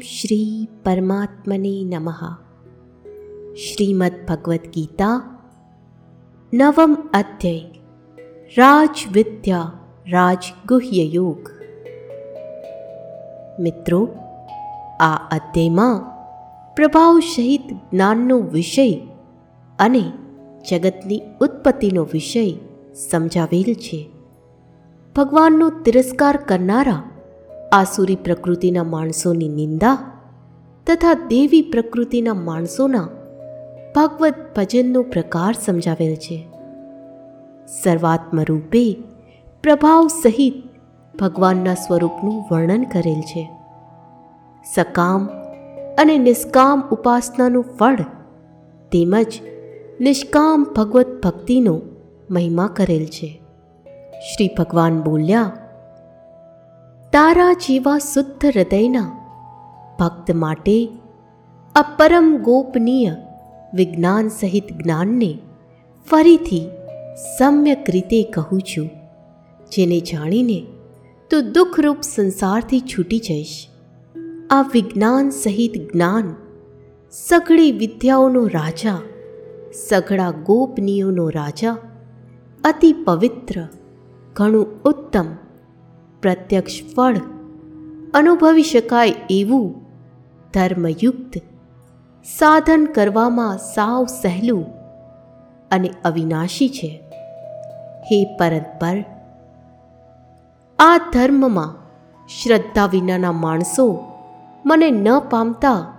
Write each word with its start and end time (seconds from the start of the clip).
શ્રી 0.00 0.68
પરમાત્મને 0.84 1.72
નમઃ 1.84 2.20
શ્રીમદ 3.56 4.14
ભગવદ્ 4.28 4.64
ગીતા 4.70 5.16
નવમ 6.52 6.94
અધ્યાય 7.12 7.66
રાજવિદ્યા 8.56 9.66
રાજગુહ્ય 10.10 11.04
યોગ 11.06 11.50
મિત્રો 13.60 14.00
આ 15.00 15.18
અધ્યયમાં 15.30 16.00
પ્રભાવ 16.76 17.20
સહિત 17.26 17.68
જ્ઞાનનો 17.68 18.38
વિષય 18.38 18.88
અને 19.78 20.04
જગતની 20.70 21.22
ઉત્પત્તિનો 21.40 22.04
વિષય 22.04 22.46
સમજાવેલ 22.94 23.74
છે 23.74 24.00
ભગવાનનો 25.16 25.70
તિરસ્કાર 25.84 26.36
કરનારા 26.36 27.00
આસુરી 27.72 28.16
પ્રકૃતિના 28.16 28.84
માણસોની 28.84 29.48
નિંદા 29.48 29.98
તથા 30.86 31.14
દેવી 31.14 31.62
પ્રકૃતિના 31.62 32.34
માણસોના 32.34 33.08
ભાગવત 33.94 34.34
ભજનનો 34.56 35.02
પ્રકાર 35.02 35.54
સમજાવેલ 35.64 36.14
છે. 36.14 36.48
સર્વાત્મ 37.82 38.40
રૂપે 38.40 38.96
પ્રભાવ 39.62 40.06
સહિત 40.06 40.54
ભગવાનના 41.18 41.74
સ્વરૂપનું 41.74 42.44
વર્ણન 42.50 42.82
કરેલ 42.82 43.20
છે. 43.20 43.50
સકામ 44.74 45.28
અને 45.98 46.18
નિષ્કામ 46.18 46.82
ઉપાસનાનું 46.90 47.62
ફળ 47.62 48.00
તેમજ 48.92 49.26
નિષ્કામ 50.00 50.64
ભગવત 50.76 51.06
ભક્તિનો 51.22 51.80
મહિમા 52.30 52.70
કરેલ 52.76 53.06
છે. 53.06 53.42
શ્રી 54.20 54.50
ભગવાન 54.58 55.02
બોલ્યા 55.02 55.59
તારા 57.12 57.52
જેવા 57.52 57.98
શુદ્ધ 57.98 58.44
હૃદયના 58.46 59.08
ભક્ત 60.00 60.28
માટે 60.34 60.74
આ 61.74 61.82
પરમ 61.82 62.36
ગોપનીય 62.36 63.14
વિજ્ઞાન 63.74 64.28
સહિત 64.28 64.68
જ્ઞાનને 64.72 65.30
ફરીથી 66.10 66.68
સમ્યક 67.38 67.90
રીતે 67.90 68.22
કહું 68.22 68.60
છું, 68.60 68.86
જેને 69.72 70.00
જાણીને 70.00 70.60
તું 71.30 71.52
દુઃખરૂપ 71.52 72.00
સંસારથી 72.02 72.80
છૂટી 72.80 73.18
જઈશ. 73.18 73.68
આ 74.50 74.62
વિજ્ઞાન 74.62 75.30
સહિત 75.30 75.92
જ્ઞાન 75.92 76.34
સઘળી 77.12 77.72
વિદ્યાઓનો 77.72 78.46
રાજા, 78.46 78.98
સઘળા 79.88 80.30
ગોપનીયોનો 80.30 81.28
રાજા, 81.28 81.76
અતિ 82.64 82.92
પવિત્ર, 82.92 83.66
ઘણું 84.34 84.82
ઉત્તમ 84.82 85.28
પ્રત્યક્ષ 86.22 86.72
ફળ 86.96 87.16
અનુભવી 88.14 88.62
શકાય 88.62 89.14
એવું 89.30 89.74
ધર્મયુક્ત 90.54 91.38
સાધન 92.38 92.88
કરવામાં 92.94 93.58
સાવ 93.58 94.04
સહેલું 94.04 94.66
અને 95.70 95.90
અવિનાશી 96.04 96.68
છે. 96.68 97.00
હે 98.10 98.24
પરંપર, 98.38 99.04
આ 100.78 100.98
ધર્મમાં 101.12 101.76
શ્રદ્ધા 102.28 102.86
વિનાના 102.86 103.32
માણસો 103.32 103.86
મને 104.66 104.90
ન 104.90 105.18
પામતા 105.18 105.94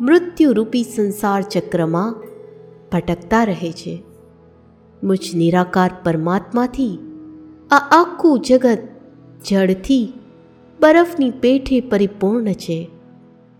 મૃત્યુરૂપી 0.00 0.82
સંસાર 0.82 1.42
ચક્રમાં 1.42 2.14
ભટકતા 2.92 3.44
રહે 3.44 3.72
છે. 3.72 4.02
મુજ 5.02 5.34
નિરાકાર 5.34 5.90
પરમાત્માથી 6.04 6.98
આ 7.70 7.76
આખું 7.76 8.40
જગત 8.40 8.78
જળથી 9.46 10.12
બરફની 10.80 11.30
પેઠે 11.30 11.80
પરિપૂર્ણ 11.80 12.52
છે 12.52 12.90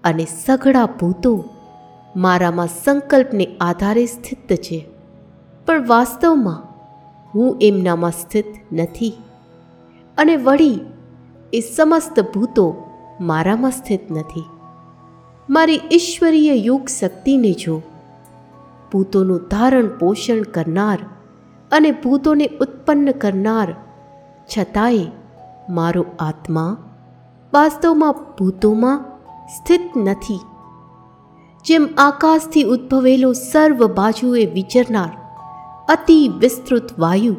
અને 0.04 0.26
સઘળા 0.46 0.86
ભૂતો 0.86 1.44
મારામાં 2.16 2.66
સંકલ્પને 2.66 3.56
આધારે 3.60 4.06
સ્થિત 4.06 4.52
છે. 4.52 4.86
પણ 5.66 5.86
વાસ્તવમાં 5.86 6.62
હું 7.34 7.56
એમનામાં 7.60 8.10
સ્થિત 8.10 8.44
નથી 8.72 9.12
અને 10.18 10.36
વળી 10.36 10.80
એ 11.52 11.60
સમસ્ત 11.60 12.20
ભૂતો 12.20 12.76
મારામાં 13.20 13.70
સ્થિત 13.70 14.10
નથી. 14.10 14.44
મારી 15.50 15.80
ઈશ્વરીય 15.92 16.54
યોગ 16.54 16.86
શક્તિને 16.88 17.52
જો 17.52 17.82
ભૂતોનું 18.92 19.40
ધારણ 19.50 19.86
પોષણ 19.86 20.42
કરનાર 20.42 20.98
અને 21.72 21.90
ભૂતોને 21.90 22.46
ઉત્પન્ન 22.46 23.10
કરનાર 23.10 23.74
છતાંય 24.58 24.98
મારો 25.68 26.04
આત્મા 26.18 26.76
વાસ્તવમાં 27.54 28.12
ભૂતોમાં 28.12 29.04
સ્થિત 29.56 29.80
નથી. 29.96 30.40
જેમ 31.64 31.88
આકાશથી 31.98 32.62
ઉદ્ભવેલો 32.62 33.32
સર્વ 33.32 33.86
બાજુએ 33.86 34.46
વિચરનાર 34.46 35.10
અતિ 35.88 36.28
વિસ્તૃત 36.28 36.98
વાયુ 36.98 37.36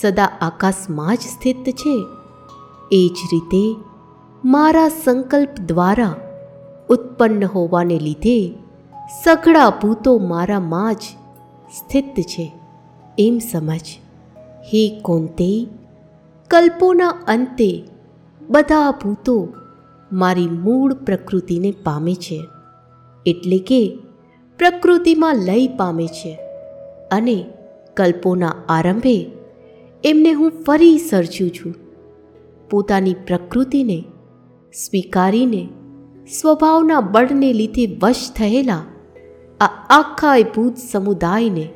સદા 0.00 0.28
આકાશમાં 0.40 1.16
જ 1.16 1.18
સ્થિત 1.18 1.70
છે. 1.70 2.06
એ 2.92 3.08
જ 3.08 3.16
રીતે 3.32 3.76
મારા 4.44 4.88
સંકલ્પ 4.88 5.60
દ્વારા 5.66 6.14
ઉત્પન્ન 6.88 7.44
હોવાને 7.44 7.98
લીધે 7.98 8.54
સઘળા 9.24 9.70
ભૂતો 9.70 10.18
મારામાં 10.18 10.94
જ 10.94 10.98
સ્થિત 11.78 12.20
છે. 12.20 12.52
એમ 13.18 13.38
સમજ. 13.38 13.80
હે 14.38 15.00
કોંતે 15.00 15.68
કલ્પોના 16.50 17.08
અંતે 17.08 17.84
બધા 18.48 18.90
ભૂતો 18.90 19.48
મારી 20.12 20.48
મૂળ 20.48 20.94
પ્રકૃતિને 20.94 21.70
પામે 21.70 22.14
છે. 22.14 22.46
એટલે 23.26 23.58
કે 23.58 23.98
પ્રકૃતિમાં 24.58 25.36
લય 25.36 25.66
પામે 25.66 26.06
છે. 26.06 26.34
અને 27.10 27.44
કલ્પોના 27.96 28.54
આરંભે 28.68 29.30
એમને 30.04 30.32
હું 30.32 30.50
ફરી 30.50 30.98
સર્જું 30.98 31.50
છું. 31.50 31.74
પોતાની 32.70 33.14
પ્રકૃતિને 33.14 34.04
સ્વીકારીને 34.74 35.68
સ્વભાવના 36.40 37.00
બળને 37.00 37.52
લીધે 37.52 37.98
વશ 38.02 38.30
થયેલા 38.36 38.82
આ 39.60 39.86
આખા 39.90 40.34
ભૂત 40.54 40.76
સમુદાયને 40.76 41.68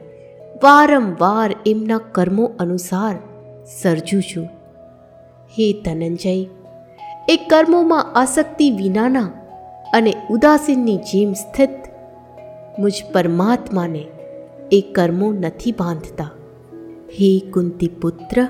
વારંવાર 0.63 1.57
એમના 1.67 1.99
કર્મો 1.99 2.45
અનુસાર 2.59 3.19
સર્જું 3.83 4.23
છું. 4.23 4.58
હે 5.51 5.73
ધનંજય 5.73 6.47
એ 7.29 7.37
કર્મોમાં 7.37 8.13
આસક્તિ 8.15 8.71
વિનાના 8.71 9.31
અને 9.95 10.13
ઉદાસીનની 10.31 10.97
જેમ 10.97 11.33
સ્થિત, 11.33 11.71
મુજ 12.79 12.93
પરમાત્માને 13.13 14.05
એ 14.73 14.81
કર્મો 14.95 15.33
નથી 15.33 15.73
બાંધતા. 15.73 16.31
હે 17.11 17.39
કુંતી 17.39 17.89
પુત્ર 17.89 18.47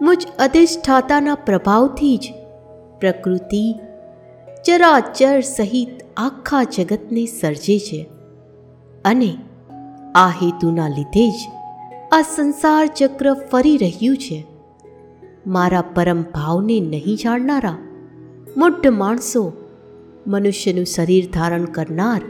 મુજ 0.00 0.26
અધિષ્ઠાતાના 0.38 1.34
પ્રભાવથી 1.34 2.16
જ 2.16 2.32
પ્રકૃતિ 3.00 3.74
ચરાચર 4.66 5.40
સહિત 5.40 6.02
આખા 6.16 6.62
જગતને 6.64 7.26
સર્જે 7.26 7.78
છે 7.78 8.06
અને 9.04 9.36
આ 10.14 10.28
હેતુના 10.28 10.88
લીધે 10.88 11.30
જ 11.30 11.34
આ 12.12 12.22
સંસાર 12.22 12.86
ચક્ર 12.86 13.34
ફરી 13.34 13.76
રહ્યું 13.76 14.16
છે. 14.16 14.51
મારા 15.46 15.80
પરમ 15.80 16.22
ભાવને 16.22 16.80
નહીં 16.80 17.16
જાણનારા. 17.16 17.78
મુઢ 18.56 18.86
માણસો, 18.88 19.52
મનુષ્યનું 20.26 20.84
શરીર 20.84 21.28
ધારણ 21.34 21.64
કરનાર, 21.64 22.20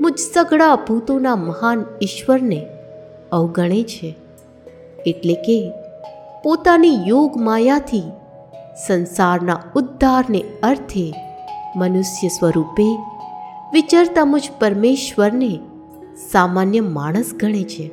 મુજ 0.00 0.18
સઘળા 0.18 0.76
ભૂતોના 0.76 1.36
મહાન 1.36 1.84
ઈશ્વરને 2.02 2.66
અવગણે 3.32 3.82
છે. 3.82 4.14
એટલે 5.06 5.34
કે, 5.34 5.72
પોતાની 6.44 7.08
યોગ 7.08 7.36
માયાથી 7.36 8.02
સંસારના 8.86 9.60
ઉદ્ધારને 9.76 10.44
અર્થે 10.62 11.14
મનુષ્ય 11.76 12.28
સ્વરૂપે 12.28 12.98
વિચરતા 13.72 14.24
મુજ 14.24 14.50
પરમેશ્વરને 14.60 15.58
સામાન્ય 16.32 16.80
માણસ 16.80 17.34
ગણે 17.40 17.64
છે. 17.64 17.90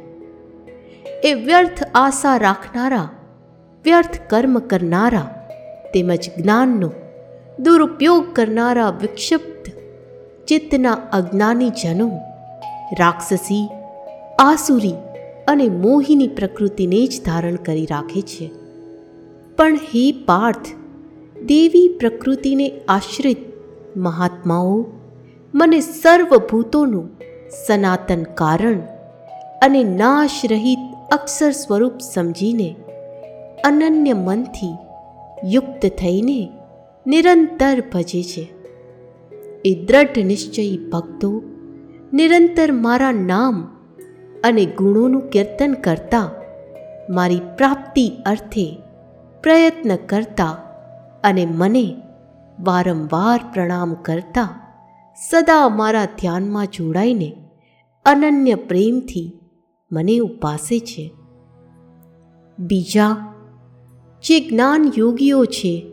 એ 1.23 1.33
વ્યર્થ 1.33 1.83
આશા 1.95 2.37
રાખનારા 2.37 3.09
વ્યર્થ 3.85 4.19
કર્મ 4.27 4.59
કરનારા 4.59 5.49
તેમજ 5.93 6.29
જ્ઞાનનો 6.37 6.91
દુરુપયોગ 7.59 8.33
કરનારા 8.33 8.89
વિક્ષિપ્ત 8.89 9.69
ચિત્તના 10.47 10.91
અજ્ઞાની 10.91 11.69
જનો, 11.69 12.11
રાક્ષસી, 12.99 13.69
આસુરી 14.39 14.93
અને 15.47 15.69
મોહિની 15.69 16.27
પ્રકૃતિને 16.27 17.07
જ 17.07 17.21
ધારણ 17.25 17.55
કરી 17.55 17.85
રાખે 17.85 18.21
છે. 18.21 18.51
પણ 19.57 19.75
હે 19.75 20.11
પાર્થ, 20.11 20.67
દેવી 21.43 21.97
પ્રકૃતિને 21.99 22.71
આશ્રિત 22.89 23.37
મહાત્માઓ, 23.97 24.85
મને 25.55 25.79
સર્વભૂતોનું 25.79 27.09
સનાતન 27.67 28.23
કારણ 28.23 28.79
અને 29.61 29.83
નાશ 29.83 30.41
રહિત 30.51 30.79
અક્ષર 31.11 31.51
સ્વરૂપ 31.51 31.93
સમજીને 32.13 32.75
અનન્ય 33.65 34.13
મનથી 34.13 34.77
યુક્ત 35.43 35.85
થઈને 35.85 36.49
નિરંતર 37.07 37.83
ભજે 37.93 38.23
છે. 38.23 38.53
એ 39.65 39.85
દ્રઢ 39.85 40.17
નિશ્ચયી 40.17 40.77
ભક્તો 40.77 41.41
નિરંતર 42.13 42.71
મારા 42.71 43.11
નામ 43.11 43.77
અને 44.43 44.65
ગુણોનું 44.65 45.29
કીર્તન 45.29 45.73
કરતા 45.73 46.31
મારી 47.09 47.39
પ્રાપ્તિ 47.57 48.11
અર્થે 48.25 48.77
પ્રયત્ન 49.43 49.95
કરતા 49.95 50.51
અને 51.23 51.45
મને 51.45 52.01
વારંવાર 52.59 53.39
પ્રણામ 53.53 53.93
કરતા 53.93 54.73
સદા 55.29 55.69
મારા 55.69 56.05
ધ્યાનમાં 56.05 56.65
જોડાઈને 56.65 57.33
અનન્ય 58.05 58.55
પ્રેમથી 58.55 59.39
મને 59.91 60.17
ઉપાસે 60.17 60.79
છે. 60.79 61.11
બીજા 62.59 63.34
જે 64.25 64.39
જ્ઞાન 64.39 64.91
યોગીઓ 64.97 65.45
છે 65.45 65.91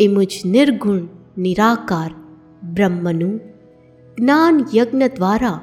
એ 0.00 0.06
જ 0.24 0.42
નિર્ગુણ, 0.44 1.00
નિરાકાર, 1.38 2.10
બ્રહ્મનું 2.72 3.40
જ્ઞાન 4.18 4.64
યજ્ઞ 4.74 5.02
દ્વારા 5.16 5.60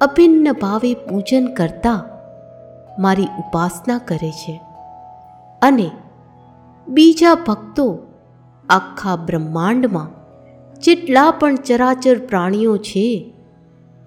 અભિન્ન 0.00 0.52
ભાવે 0.52 0.94
પૂજન 0.94 1.54
કરતા 1.54 2.04
મારી 2.98 3.24
ઉપાસના 3.24 3.98
કરે 3.98 4.30
છે. 4.30 4.60
અને 5.62 5.90
બીજા 6.88 7.34
ભક્તો 7.34 7.98
આખા 8.68 9.16
બ્રહ્માંડમાં 9.16 10.08
જેટલા 10.80 11.30
પણ 11.30 11.56
ચરાચર 11.56 12.18
પ્રાણીઓ 12.18 12.76
છે, 12.76 13.34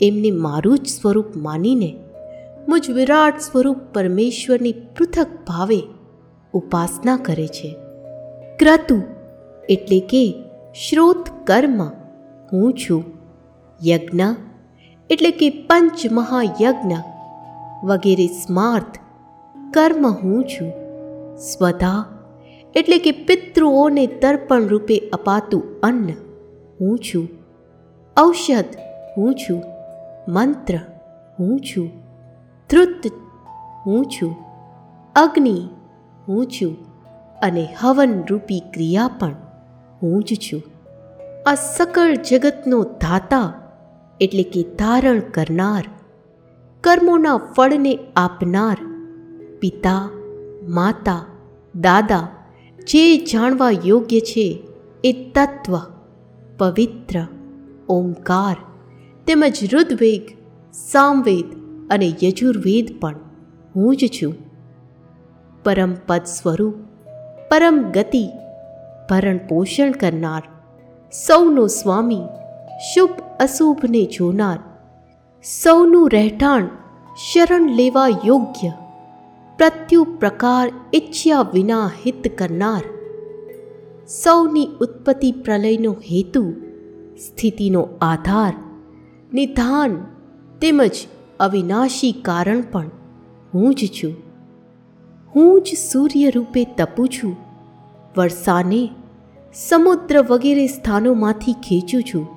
એમને 0.01 0.31
મારું 0.31 0.79
જ 0.79 0.87
સ્વરૂપ 0.87 1.35
માનીને 1.35 1.95
મુજ 2.69 2.89
વિરાટ 2.89 3.39
સ્વરૂપ 3.39 3.77
પરમેશ્વરની 3.93 4.71
પૃથક 4.71 5.27
ભાવે 5.47 5.83
ઉપાસના 6.53 7.17
કરે 7.17 7.47
છે. 7.47 7.75
ક્રતુ 8.59 9.01
એટલે 9.69 9.99
કે 9.99 10.43
શ્રોત 10.89 11.29
કર્મ, 11.45 11.81
હું 12.53 12.73
છું. 12.73 13.03
યજ્ઞ 13.87 14.21
એટલે 15.09 15.31
કે 15.31 15.49
પંચ 15.49 16.11
મહાયજ્ઞ 16.11 16.93
વગેરે 17.83 18.27
સ્માર્થ 18.27 18.97
કર્મ, 19.73 20.07
હું 20.07 20.43
છું. 20.43 20.73
સ્વધા 21.37 22.05
એટલે 22.75 22.97
કે 22.97 23.11
પિતૃઓને 23.11 24.07
તર્પણ 24.07 24.67
રૂપે 24.67 25.09
અપાતું 25.13 25.81
અન્ન, 25.81 26.09
હું 26.81 26.99
છું. 26.99 27.27
ઔષધ, 28.17 28.65
હું 29.17 29.35
છું. 29.35 29.63
મંત્ર, 30.27 30.79
હું 31.39 31.59
છું. 31.59 31.91
ધૃત 32.69 33.11
હું 33.85 34.05
છું. 34.05 34.35
અગ્નિ 35.15 35.69
હું 36.27 36.45
છું 36.45 36.77
અને 37.41 37.67
હવન 37.79 38.23
રૂપી 38.29 38.59
ક્રિયા 38.73 39.07
પણ 39.19 39.35
હું 40.01 40.23
જ 40.23 40.33
છું. 40.33 40.63
આ 41.47 41.55
સકળ 41.55 42.15
જગતનો 42.15 42.83
ધાતા 42.83 43.53
એટલે 44.21 44.43
કે 44.43 44.63
ધારણ 44.63 45.19
કરનાર, 45.19 45.83
કર્મોના 46.83 47.37
ફળને 47.37 47.99
આપનાર 48.15 48.77
પિતા, 49.59 50.09
માતા, 50.67 51.25
દાદા 51.75 52.27
જે 52.87 53.17
જાણવા 53.17 53.71
યોગ્ય 53.85 54.19
છે 54.19 54.63
એ 55.03 55.31
તત્વ, 55.35 55.77
પવિત્ર, 56.57 57.25
ઓમકાર 57.89 58.55
તેમજ 59.27 59.73
ઋદ્વેગ 59.73 60.21
સામવેદ 60.73 61.45
અને 61.89 62.13
યજુર્વેદ 62.23 62.99
પણ 62.99 63.15
હું 63.75 63.95
જ 63.95 64.05
છું. 64.05 64.46
પરમ 65.67 65.93
પદ 66.07 66.25
સ્વરૂપ, 66.25 66.75
પરમ 67.49 67.91
ગતિ, 67.91 68.25
ભરણ 69.09 69.37
પોષણ 69.37 69.91
કરનાર, 69.91 70.43
સૌનો 71.13 71.67
સ્વામી, 71.67 72.25
શુભ 72.93 73.17
અશુભને 73.39 74.05
જોનાર, 74.05 74.59
સૌનું 75.43 76.09
રહેઠાણ 76.09 76.69
શરણ 77.31 77.69
લેવા 77.69 78.07
યોગ્ય 78.25 78.71
પ્રત્યુ 79.57 80.03
પ્રકાર 80.19 80.67
ઈચ્છ્યા 80.93 81.49
વિના 81.53 81.87
હિત 82.05 82.37
કરનાર, 82.37 82.83
સૌની 84.07 84.69
ઉત્પત્તિ 84.81 85.31
પ્રલયનો 85.31 85.93
હેતુ, 86.11 86.43
સ્થિતિનો 87.27 87.83
આધાર, 88.01 88.53
નિધાન 89.33 89.97
તેમજ 90.61 90.95
અવિનાશી 91.39 92.11
કારણ 92.11 92.61
પણ 92.61 92.89
હું 93.53 93.75
જ 93.75 93.91
છું. 94.03 94.26
હું 95.35 95.61
જ 95.61 95.77
સૂર્ય 95.91 96.29
રૂપે 96.29 96.63
તપું 96.77 97.07
છું. 97.07 97.35
વર્ષાને 98.17 98.89
સમુદ્ર 99.53 100.21
વગેરે 100.29 100.67
સ્થાનોમાંથી 100.67 101.53
ખેંચું 101.53 102.03
છું 102.03 102.27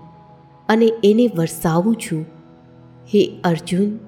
અને 0.68 0.86
એને 1.04 1.26
વરસાવું 1.36 1.96
છું. 1.96 2.26
હે 3.14 3.40
અર્જુન, 3.44 3.98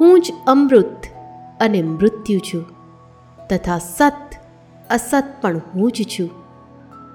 હું 0.00 0.20
જ 0.20 0.32
અમૃત 0.46 1.06
અને 1.60 1.82
મૃત્યુ 1.82 2.38
છું 2.38 2.64
તથા 3.50 3.78
સત, 3.78 4.12
અસત 4.90 5.24
પણ 5.40 5.58
હું 5.58 5.92
જ 5.92 6.02
છું. 6.02 6.30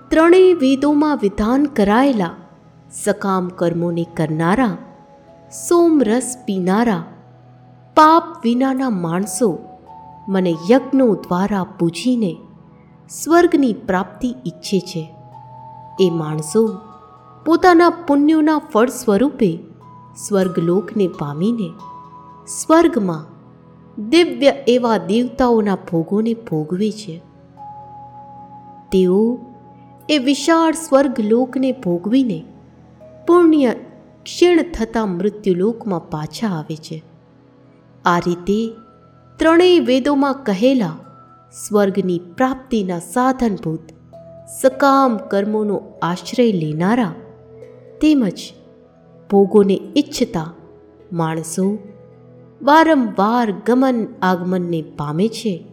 ત્રણેય 0.10 0.54
વેદોમાં 0.54 1.18
વિધાન 1.22 1.66
કરાયેલા 1.66 2.30
સકામ 2.92 3.48
કર્મોને 3.48 4.06
કરનારા 4.18 4.78
સોમરસ 5.68 6.36
પીનારા, 6.46 7.04
પાપ 7.96 8.24
વિનાના 8.44 8.90
માણસો 8.90 9.50
મને 10.32 10.56
યજ્ઞો 10.72 11.16
દ્વારા 11.16 11.64
પૂજીને 11.64 12.38
સ્વર્ગની 13.10 13.74
પ્રાપ્તિ 13.74 14.28
ઈચ્છે 14.28 14.80
છે. 14.80 15.16
એ 16.00 16.10
માણસો 16.10 16.78
પોતાના 17.46 17.90
પુણ્યોના 17.90 18.58
ફળ 18.58 18.90
સ્વરૂપે 18.90 19.60
સ્વર્ગલોકને 20.28 21.08
પામીને 21.08 21.70
સ્વર્ગમાં 22.48 23.26
દિવ્ય 24.10 24.54
એવા 24.68 24.98
દેવતાઓના 24.98 25.76
ભોગોને 25.76 26.34
ભોગવે 26.34 26.92
છે. 26.92 27.22
તેઓ 28.92 29.40
એ 30.10 30.18
વિશાળ 30.18 30.72
સ્વર્ગલોકને 30.72 31.72
ભોગવીને 31.72 32.44
પુણ્ય 33.28 33.72
ક્ષીણ 34.24 34.64
થતા 34.74 35.06
મૃત્યુલોકમાં 35.06 36.10
પાછા 36.10 36.48
આવે 36.48 36.76
છે. 36.76 37.04
આ 38.06 38.20
રીતે 38.20 38.74
ત્રણેય 39.42 39.80
વેદોમાં 39.80 40.34
કહેલા, 40.34 40.98
સ્વર્ગની 41.52 42.20
પ્રાપ્તિના 42.38 43.00
સાધનભૂત 43.00 43.80
સકામ 44.62 45.18
કર્મોનો 45.18 45.82
આશ્રય 46.02 46.52
લેનારા 46.52 47.14
તેમજ 48.02 48.40
ભોગોને 49.32 49.80
ઈચ્છતા 49.98 50.54
માણસો 51.14 51.78
વારંવાર 52.62 53.52
ગમન 53.52 54.08
આગમનને 54.22 54.82
પામે 54.82 55.28
છે, 55.28 55.66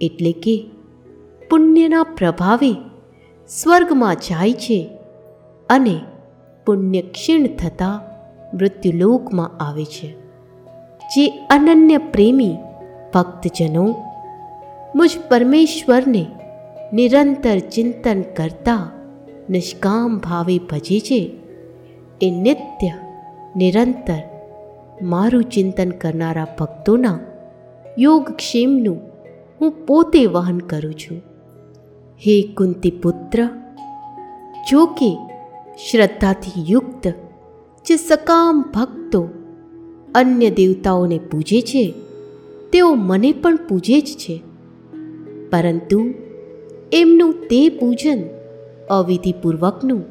એટલે 0.00 0.32
કે 0.32 0.70
પુણ્યના 1.50 2.02
પ્રભાવે 2.02 2.72
સ્વર્ગમાં 3.48 4.14
જાય 4.14 4.52
છે 4.52 4.90
અને 5.70 6.00
પુણ્ય 6.66 7.02
ક્ષીણ 7.02 7.46
થતાં 7.46 8.00
મૃત્યુલોકમાં 8.56 9.64
આવે 9.64 9.84
છે. 9.84 10.12
જે 11.16 11.28
અનન્ય 11.28 11.98
પ્રેમી 11.98 12.56
ભક્તજનો, 13.14 13.94
મુજ 14.94 15.10
પરમેશ્વરને 15.30 16.26
નિરંતર 16.92 17.58
ચિંતન 17.58 18.22
કરતા 18.22 18.90
નિષ્કામ 19.50 20.18
ભાવે 20.18 20.58
ભજે 20.58 21.00
છે. 21.00 21.30
એ 22.22 22.30
નિત્ય 22.30 22.90
નિરંતર 23.56 24.22
મારું 25.02 25.44
ચિંતન 25.44 25.90
કરનારા 25.90 26.46
ભક્તોના 26.58 27.18
યોગક્ષેમનું 27.98 29.00
હું 29.60 29.86
પોતે 29.86 30.26
વહન 30.26 30.58
કરું 30.58 30.94
છું. 30.94 31.18
હે 32.26 32.42
કુંતી 32.42 32.90
પુત્ર, 32.90 33.48
જો 34.70 34.86
કે 34.86 35.16
શ્રદ્ધાથી 35.90 36.64
યુક્ત 36.68 37.08
જે 37.84 37.96
સકામ 37.96 38.62
ભક્તો 38.74 39.28
અન્ય 40.14 40.50
દેવતાઓને 40.50 41.18
પૂજે 41.18 41.60
છે 41.60 41.94
તેઓ 42.72 42.94
મને 42.94 43.32
પણ 43.32 43.56
પૂજે 43.56 44.00
જ 44.00 44.04
છે. 44.04 44.42
પરંતુ 45.50 46.14
એમનું 46.92 47.32
તે 47.32 47.68
પૂજન 47.68 48.18
અવિધિપૂર્વકનું, 48.90 50.02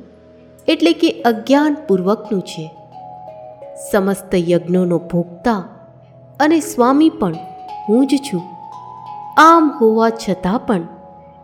એટલે 0.67 0.93
કે 0.93 1.21
અજ્ઞાનપૂર્વકનું 1.21 2.41
છે. 2.41 2.71
સમસ્ત 3.91 4.35
યજ્ઞોનો 4.35 4.97
ભોગતા 4.97 5.57
અને 6.39 6.59
સ્વામી 6.59 7.09
પણ 7.09 7.35
હું 7.89 8.07
જ 8.07 8.09
છું. 8.09 8.41
આમ 9.37 9.71
હોવા 9.81 10.09
છતાં 10.09 10.59
પણ 10.59 10.87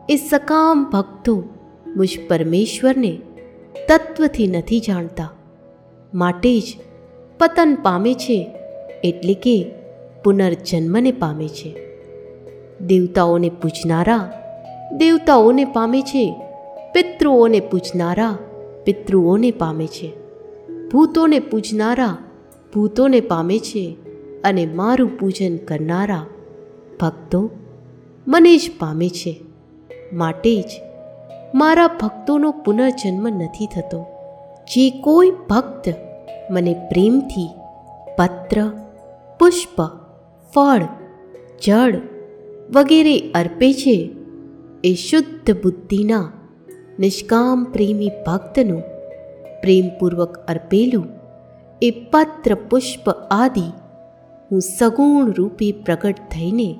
એ 0.09 0.15
સકામ 0.15 0.89
ભક્તો 0.89 1.43
મુજ 1.95 2.09
પરમેશ્વરને 2.29 3.21
તત્વથી 3.89 4.47
નથી 4.47 4.79
જાણતા. 4.79 5.33
માટે 6.13 6.59
જ 6.59 6.63
પતન 7.39 7.77
પામે 7.83 8.13
છે, 8.13 8.51
એટલે 9.03 9.33
કે 9.33 9.71
પુનર્જન્મને 10.27 11.11
પામે 11.11 11.47
છે. 11.47 11.75
દેવતાઓને 12.81 13.49
પૂજનારા, 13.49 14.31
દેવતાઓને 14.91 15.65
પામે 15.65 16.01
છે. 16.01 16.35
પિતૃઓને 16.93 17.59
પૂજનારા, 17.59 18.37
પિતૃઓને 18.85 19.51
પામે 19.51 19.87
છે. 19.87 20.11
ભૂતોને 20.89 21.39
પૂજનારા, 21.39 22.17
ભૂતોને 22.73 23.19
પામે 23.19 23.59
છે 23.59 23.97
અને 24.43 24.65
મારું 24.65 25.19
પૂજન 25.19 25.57
કરનારા 25.57 26.25
ભક્તો 27.01 27.49
મને 28.27 28.57
જ 28.57 28.71
પામે 28.79 29.09
છે. 29.09 29.41
માટે 30.13 30.61
જ 30.61 30.69
મારા 31.55 31.87
ભક્તોનો 31.87 32.51
પુનર્જન્મ 32.51 33.27
નથી 33.29 33.65
થતો. 33.65 34.05
જે 34.63 34.89
કોઈ 34.89 35.31
ભક્ત 35.31 35.93
મને 36.51 36.73
પ્રેમથી 36.73 37.49
પત્ર, 38.17 38.71
પુષ્પ 39.39 39.96
ફળ, 40.57 40.83
જળ 41.67 42.01
વગેરે 42.75 43.31
અર્પે 43.35 43.73
છે 43.73 44.15
એ 44.83 44.93
શુદ્ધ 44.93 45.63
બુદ્ધિના 45.63 46.31
નિષ્કામ 46.99 47.63
પ્રેમી 47.63 48.11
ભક્તનું 48.25 48.81
પ્રેમપૂર્વક 49.61 50.37
અર્પેલું 50.37 51.05
એ 51.81 51.91
પત્ર 52.11 52.53
પુષ્પ 52.53 53.09
આદિ 53.09 53.71
હું 54.51 54.61
સગુણ 54.61 55.31
રૂપે 55.31 55.71
પ્રગટ 55.71 56.15
થઈને 56.31 56.79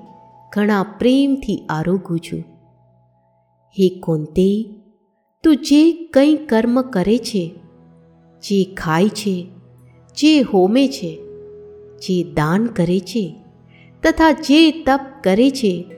ઘણા 0.54 0.84
પ્રેમથી 0.84 1.66
આરોગું 1.70 2.20
છું. 2.20 2.40
હે 3.80 4.00
કોંતે, 4.00 4.80
તું 5.44 5.56
જે 5.56 5.92
કંઈ 5.92 6.36
કર્મ 6.36 6.82
કરે 6.82 7.18
છે, 7.18 7.60
જે 8.44 8.64
ખાય 8.64 9.10
છે, 9.10 9.48
જે 10.18 10.42
હોમે 10.42 10.88
છે, 10.88 11.16
જે 11.98 12.24
દાન 12.24 12.66
કરે 12.66 13.00
છે 13.00 13.44
તથા 14.04 14.32
જે 14.32 14.72
તપ 14.72 15.00
કરે 15.24 15.50
છે, 15.50 15.92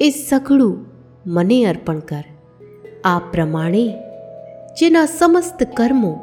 એ 0.00 0.10
સઘળું 0.10 0.86
મને 1.26 1.64
અર્પણ 1.64 1.98
કર. 1.98 2.24
આ 3.04 3.18
પ્રમાણે 3.18 3.88
જેના 4.80 5.06
સમસ્ત 5.06 5.62
કર્મો 5.76 6.20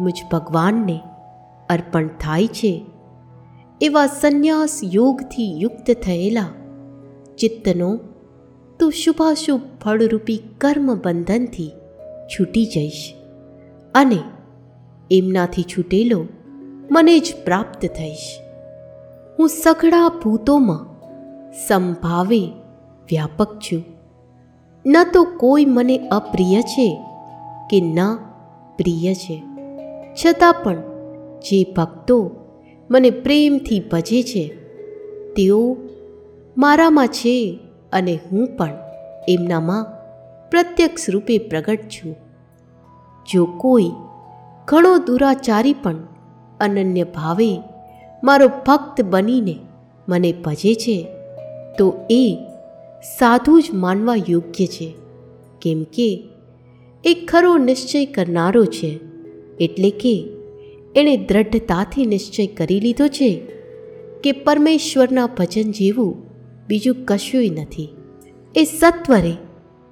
મુજ 0.00 0.18
ભગવાનને 0.32 1.00
અર્પણ 1.70 2.06
થાય 2.06 2.46
છે, 2.46 2.86
એવા 3.80 4.06
સંન્યાસ 4.06 4.80
યોગથી 4.84 5.60
યુક્ત 5.60 5.90
થયેલા 6.02 6.48
ચિત્તનો 7.38 8.00
તું 8.78 8.92
શુભાશુભ 8.92 9.60
ફળરૂપી 9.84 10.40
કર્મ 10.58 10.94
બંધનથી 10.94 11.72
છૂટી 12.26 12.64
જઈશ 12.64 13.14
અને 13.94 14.18
એમનાથી 15.10 15.62
છૂટેલો 15.62 16.26
મને 16.90 17.18
જ 17.18 17.34
પ્રાપ્ત 17.44 17.86
થઈશ. 17.86 18.43
હું 19.38 19.48
સઘળા 19.48 20.08
ભૂતોમાં 20.08 20.86
સંભાવે 21.66 22.46
વ્યાપક 23.10 23.58
છું. 23.58 23.84
ન 24.86 25.04
તો 25.12 25.24
કોઈ 25.24 25.64
મને 25.64 26.08
અપ્રિય 26.08 26.62
છે 26.62 27.02
કે 27.70 27.80
ન 27.80 28.16
પ્રિય 28.76 29.14
છે. 29.14 29.42
છતાં 30.24 30.54
પણ 30.64 30.74
જે 31.38 31.74
ભક્તો 31.76 32.30
મને 32.90 33.10
પ્રેમથી 33.10 33.80
ભજે 33.80 34.22
છે, 34.22 34.48
તેઓ 35.36 35.76
મારામાં 36.56 37.06
છે 37.06 37.60
અને 37.92 38.14
હું 38.14 38.48
પણ 38.56 38.70
એમનામાં 39.28 39.86
પ્રત્યક્ષ 40.50 41.10
રૂપે 41.10 41.38
પ્રગટ 41.38 41.80
છું. 41.80 42.16
જો 43.32 43.44
કોઈ 43.46 43.90
ઘણો 44.64 44.98
દુરાચારી 44.98 45.72
પણ 45.72 45.96
અનન્ય 46.60 47.04
ભાવે 47.04 47.62
મારો 48.24 48.48
ભક્ત 48.48 49.02
બનીને 49.02 49.56
મને 50.08 50.32
ભજે 50.32 50.74
છે, 50.74 51.06
તો 51.78 51.94
એ 52.10 52.36
સાધુ 53.18 53.60
જ 53.60 53.64
માનવા 53.74 54.14
યોગ્ય 54.28 54.66
છે, 54.66 54.92
કેમ 55.62 55.82
કે 55.84 56.24
એ 57.04 57.14
ખરો 57.14 57.56
નિશ્ચય 57.56 58.04
કરનારો 58.06 58.64
છે, 58.64 59.00
એટલે 59.60 59.90
કે 59.90 60.28
એણે 60.96 61.16
દ્રઢતાથી 61.16 62.06
નિશ્ચય 62.06 62.46
કરી 62.46 62.80
લીધો 62.80 63.08
છે 63.08 63.42
કે 64.24 64.32
પરમેશ્વરના 64.32 65.26
ભજન 65.26 65.70
જેવું 65.70 66.16
બીજું 66.68 66.96
કશુંય 67.04 67.48
નથી. 67.48 67.88
એ 68.54 68.64
સત્વરે 68.64 69.34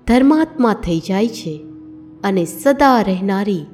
ધર્માત્મા 0.07 0.75
થઈ 0.75 0.99
જાય 0.99 1.29
છે 1.29 1.61
અને 2.25 2.45
સદા 2.45 3.03
રહેનારી 3.03 3.65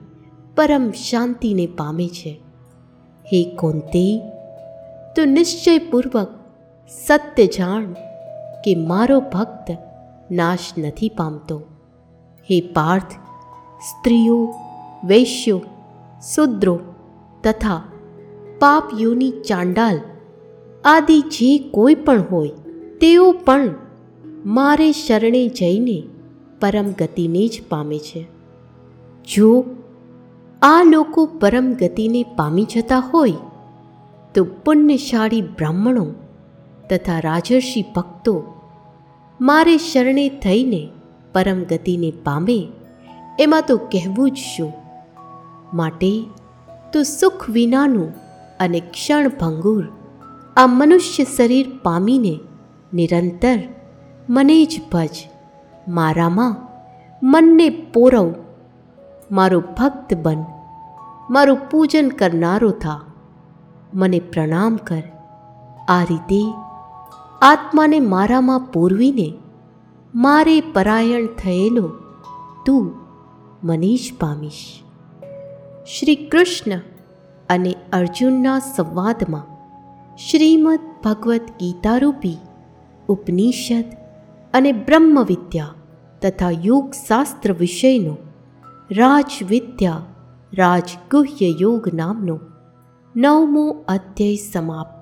પરમ 0.57 0.91
શાંતિને 0.91 1.67
પામે 1.67 2.09
છે. 2.09 2.41
હે 3.25 3.45
કોંતે 3.45 4.21
તો 5.19 5.25
નિશ્ચયપૂર્વક 5.25 6.29
સત્ય 7.07 7.47
જાણ 7.47 7.93
કે 8.65 8.75
મારો 8.75 9.21
ભક્ત 9.21 9.77
નાશ 10.31 10.59
નથી 10.79 11.09
પામતો. 11.09 11.59
હે 12.51 12.61
પાર્થ, 12.61 13.13
સ્ત્રીઓ, 13.81 14.55
વૈશ્યો, 15.05 15.63
શુદ્રો 16.35 16.81
તથા 17.45 17.83
પાપયોની 18.59 19.31
ચાંડાલ 19.31 20.01
આદિ 20.85 21.21
જે 21.21 21.59
કોઈ 21.59 21.95
પણ 21.95 22.25
હોય, 22.31 22.51
તેઓ 23.01 23.33
પણ 23.33 23.71
મારે 24.47 24.93
શરણે 24.93 25.49
જઈને 25.49 26.03
પરમ 26.61 26.93
ગતિને 26.93 27.49
જ 27.49 27.63
પામે 27.69 27.99
છે. 27.99 28.27
જો 29.35 29.65
આ 30.63 30.83
લોકો 30.83 31.27
પરમ 31.27 31.73
ગતિને 31.73 32.23
પામી 32.23 32.65
જતા 32.65 32.99
હોય 32.99 33.33
તો 34.35 34.45
પુણ્યશાળી 34.45 35.43
બ્રાહ્મણો 35.43 36.07
તથા 36.91 37.21
રાજર્ષિ 37.21 37.83
ભક્તો 37.97 38.35
મારે 39.41 39.77
શરણે 39.77 40.29
થઈને 40.29 40.89
પરમ 41.35 41.63
ગતિને 41.63 42.11
પામે, 42.25 42.69
એમાં 43.41 43.63
તો 43.67 43.77
કહેવું 43.77 44.31
જ 44.31 44.35
શું? 44.35 44.73
માટે 45.75 46.13
તો 46.93 47.03
સુખ 47.03 47.51
વિનાનું 47.51 48.13
અને 48.61 48.81
ક્ષણભંગુર 48.81 49.89
આ 50.57 50.67
મનુષ્ય 50.67 51.25
શરીર 51.25 51.67
પામીને 51.83 52.39
નિરંતર 52.95 53.59
મને 54.31 54.65
જ 54.65 54.81
ભજ, 54.93 55.17
મારામાં 55.89 56.57
મનને 57.23 57.69
પોરવ, 57.71 58.35
મારો 59.31 59.61
ભક્ત 59.61 60.15
બન, 60.15 60.41
મારું 61.31 61.59
પૂજન 61.71 62.09
કરનારો 62.09 62.71
થા. 62.71 63.01
મને 63.95 64.21
પ્રણામ 64.21 64.77
કર. 64.77 65.03
આ 65.89 66.03
રીતે 66.03 66.55
આત્માને 67.43 68.01
મારામાં 68.01 68.61
પૂરવીને 68.61 69.35
મારે 70.15 70.61
પરાયણ 70.61 71.27
થયેલો 71.27 71.93
તું 72.67 72.93
મને 73.65 73.97
જ 73.97 74.13
પામીશ. 74.21 74.83
શ્રી 75.87 76.15
કૃષ્ણ 76.15 76.81
અને 77.49 77.75
અર્જુનના 77.93 78.59
સંવાદમાં 78.59 79.59
શ્રીમદ 80.17 80.79
ભગવદ્ 81.05 81.41
ગીતારૂપી 81.61 82.37
ઉપનિષદ 83.09 83.85
અને 84.55 84.73
બ્રહ્મવિદ્યા 84.73 85.75
તથા 86.23 86.51
યોગશાસ્ત્ર 86.51 87.53
વિષયનો 87.53 88.17
રાજવિદ્યા 88.91 90.03
રાજગુહ્ય 90.53 91.55
યોગ 91.61 91.95
નામનો 91.95 92.41
નવમો 93.19 93.85
અધ્યય 93.89 94.37
સમાપ્ત. 94.37 94.98